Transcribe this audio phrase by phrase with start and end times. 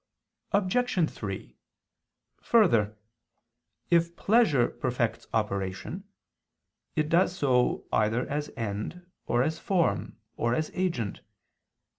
[0.51, 1.09] Obj.
[1.13, 1.57] 3:
[2.41, 2.97] Further,
[3.91, 6.05] if pleasure perfects operation,
[6.95, 11.21] it does so either as end, or as form, or as agent.